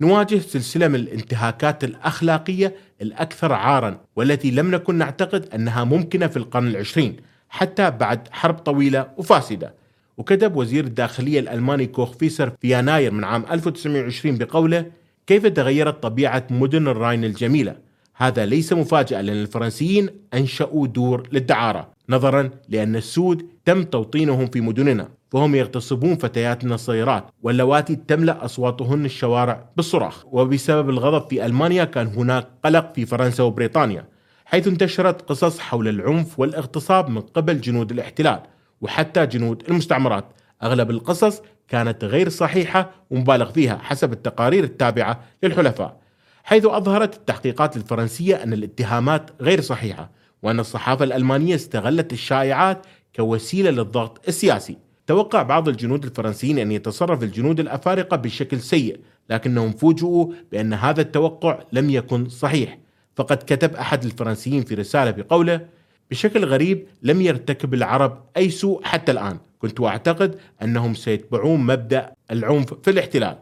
نواجه 0.00 0.38
سلسلة 0.38 0.88
من 0.88 0.94
الانتهاكات 0.94 1.84
الأخلاقية 1.84 2.74
الأكثر 3.02 3.52
عارا 3.52 4.00
والتي 4.16 4.50
لم 4.50 4.70
نكن 4.70 4.94
نعتقد 4.94 5.48
أنها 5.54 5.84
ممكنة 5.84 6.26
في 6.26 6.36
القرن 6.36 6.68
العشرين 6.68 7.16
حتى 7.48 7.90
بعد 7.90 8.28
حرب 8.30 8.54
طويلة 8.54 9.06
وفاسدة. 9.16 9.74
وكتب 10.18 10.56
وزير 10.56 10.84
الداخلية 10.84 11.40
الألماني 11.40 11.86
كوخ 11.86 12.12
فيسر 12.12 12.52
في 12.60 12.78
يناير 12.78 13.12
من 13.12 13.24
عام 13.24 13.44
1920 13.50 14.38
بقوله 14.38 14.86
كيف 15.26 15.46
تغيرت 15.46 16.02
طبيعة 16.02 16.46
مدن 16.50 16.88
الراين 16.88 17.24
الجميلة؟ 17.24 17.76
هذا 18.14 18.46
ليس 18.46 18.72
مفاجأة 18.72 19.20
لأن 19.20 19.36
الفرنسيين 19.36 20.08
أنشأوا 20.34 20.86
دور 20.86 21.28
للدعارة 21.32 21.90
نظرا 22.08 22.50
لأن 22.68 22.96
السود 22.96 23.46
تم 23.64 23.82
توطينهم 23.82 24.46
في 24.46 24.60
مدننا. 24.60 25.08
فهم 25.36 25.54
يغتصبون 25.54 26.16
فتياتنا 26.16 26.74
الصغيرات 26.74 27.24
واللواتي 27.42 27.96
تملأ 27.96 28.44
أصواتهن 28.44 29.04
الشوارع 29.04 29.68
بالصراخ. 29.76 30.24
وبسبب 30.26 30.90
الغضب 30.90 31.28
في 31.30 31.46
ألمانيا 31.46 31.84
كان 31.84 32.06
هناك 32.06 32.48
قلق 32.64 32.92
في 32.94 33.06
فرنسا 33.06 33.42
وبريطانيا 33.42 34.08
حيث 34.44 34.66
انتشرت 34.68 35.22
قصص 35.22 35.58
حول 35.58 35.88
العنف 35.88 36.40
والاغتصاب 36.40 37.08
من 37.08 37.20
قبل 37.20 37.60
جنود 37.60 37.90
الاحتلال 37.90 38.40
وحتى 38.80 39.26
جنود 39.26 39.62
المستعمرات. 39.68 40.24
أغلب 40.62 40.90
القصص 40.90 41.42
كانت 41.68 42.04
غير 42.04 42.28
صحيحة 42.28 42.90
ومبالغ 43.10 43.50
فيها 43.52 43.78
حسب 43.82 44.12
التقارير 44.12 44.64
التابعة 44.64 45.20
للحلفاء 45.42 46.00
حيث 46.44 46.66
أظهرت 46.66 47.16
التحقيقات 47.16 47.76
الفرنسية 47.76 48.42
أن 48.42 48.52
الاتهامات 48.52 49.30
غير 49.40 49.60
صحيحة 49.60 50.10
وأن 50.42 50.60
الصحافة 50.60 51.04
الألمانية 51.04 51.54
استغلت 51.54 52.12
الشائعات 52.12 52.86
كوسيلة 53.16 53.70
للضغط 53.70 54.28
السياسي. 54.28 54.85
توقع 55.06 55.42
بعض 55.42 55.68
الجنود 55.68 56.04
الفرنسيين 56.04 56.58
أن 56.58 56.72
يتصرف 56.72 57.22
الجنود 57.22 57.60
الأفارقة 57.60 58.16
بشكل 58.16 58.60
سيء 58.60 59.00
لكنهم 59.30 59.72
فوجئوا 59.72 60.32
بأن 60.52 60.72
هذا 60.74 61.00
التوقع 61.00 61.58
لم 61.72 61.90
يكن 61.90 62.28
صحيح. 62.28 62.78
فقد 63.16 63.36
كتب 63.36 63.74
أحد 63.74 64.04
الفرنسيين 64.04 64.62
في 64.64 64.74
رسالة 64.74 65.10
بقوله 65.10 65.66
بشكل 66.10 66.44
غريب 66.44 66.86
لم 67.02 67.20
يرتكب 67.22 67.74
العرب 67.74 68.24
أي 68.36 68.50
سوء 68.50 68.84
حتى 68.84 69.12
الآن. 69.12 69.38
كنت 69.58 69.80
أعتقد 69.80 70.38
أنهم 70.62 70.94
سيتبعون 70.94 71.60
مبدأ 71.60 72.12
العنف 72.30 72.74
في 72.74 72.90
الاحتلال. 72.90 73.38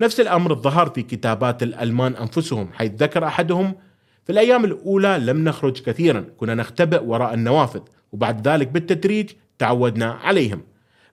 نفس 0.00 0.20
الأمر 0.20 0.54
ظهر 0.54 0.90
في 0.90 1.02
كتابات 1.02 1.62
الألمان 1.62 2.16
أنفسهم 2.16 2.68
حيث 2.72 2.92
ذكر 2.92 3.26
أحدهم 3.26 3.74
في 4.24 4.32
الأيام 4.32 4.64
الأولى 4.64 5.18
لم 5.18 5.44
نخرج 5.44 5.82
كثيرا 5.82 6.24
كنا 6.36 6.54
نختبئ 6.54 7.02
وراء 7.04 7.34
النوافذ 7.34 7.80
وبعد 8.12 8.48
ذلك 8.48 8.68
بالتدريج 8.68 9.30
تعودنا 9.58 10.10
عليهم. 10.12 10.60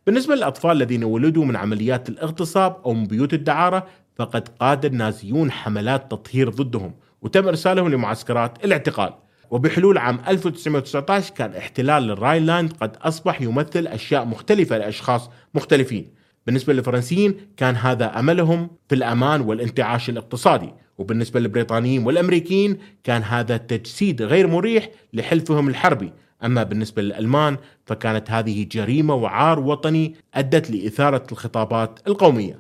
بالنسبة 0.05 0.36
للأطفال 0.36 0.72
الذين 0.72 1.03
ولدوا 1.03 1.45
من 1.45 1.55
عمليات 1.55 2.10
الاغتصاب 2.10 2.77
أو 2.86 2.93
من 2.93 3.05
بيوت 3.05 3.33
الدعارة 3.33 3.88
فقد 4.15 4.48
قاد 4.48 4.86
النازيون 4.86 5.51
حملات 5.51 6.12
تطهير 6.12 6.50
ضدهم 6.50 6.93
وتم 7.22 7.48
إرسالهم 7.48 7.89
لمعسكرات 7.89 8.65
الاعتقال. 8.65 9.13
وبحلول 9.51 9.98
عام 9.98 10.19
1919 10.27 11.33
كان 11.33 11.53
احتلال 11.53 12.12
الراينلاند 12.12 12.74
قد 12.74 12.98
أصبح 13.01 13.41
يمثل 13.41 13.88
أشياء 13.88 14.25
مختلفة 14.25 14.77
لأشخاص 14.77 15.29
مختلفين. 15.53 16.13
بالنسبة 16.45 16.74
للفرنسيين 16.74 17.36
كان 17.57 17.75
هذا 17.75 18.19
أملهم 18.19 18.69
في 18.89 18.95
الأمان 18.95 19.41
والانتعاش 19.41 20.10
الاقتصادي. 20.10 20.74
وبالنسبة 20.98 21.39
للبريطانيين 21.39 22.05
والأمريكيين 22.05 22.77
كان 23.03 23.22
هذا 23.24 23.57
تجسيد 23.57 24.22
غير 24.22 24.48
مريح 24.48 24.89
لحلفهم 25.13 25.67
الحربي. 25.67 26.13
أما 26.43 26.63
بالنسبة 26.63 27.01
للألمان 27.01 27.57
فكانت 27.85 28.31
هذه 28.31 28.63
جريمة 28.63 29.15
وعار 29.15 29.59
وطني 29.59 30.15
أدت 30.33 30.72
لإثارة 30.72 31.24
الخطابات 31.31 32.00
القومية. 32.07 32.59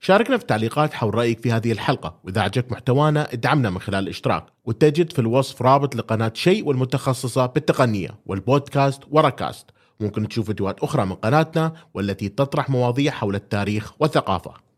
شاركنا 0.00 0.36
في 0.36 0.42
التعليقات 0.42 0.92
حول 0.92 1.14
رأيك 1.14 1.40
في 1.40 1.52
هذه 1.52 1.72
الحلقة 1.72 2.20
وإذا 2.24 2.40
عجبك 2.40 2.72
محتوانا 2.72 3.32
ادعمنا 3.32 3.70
من 3.70 3.78
خلال 3.78 4.04
الاشتراك 4.04 4.46
وتجد 4.64 5.12
في 5.12 5.18
الوصف 5.18 5.62
رابط 5.62 5.96
لقناة 5.96 6.32
شيء 6.34 6.66
والمتخصصة 6.66 7.46
بالتقنية 7.46 8.10
والبودكاست 8.26 9.02
وركاست. 9.10 9.66
ممكن 10.00 10.28
تشوف 10.28 10.46
فيديوهات 10.46 10.80
أخرى 10.80 11.06
من 11.06 11.12
قناتنا 11.12 11.72
والتي 11.94 12.28
تطرح 12.28 12.70
مواضيع 12.70 13.12
حول 13.12 13.34
التاريخ 13.34 13.92
والثقافة. 14.00 14.69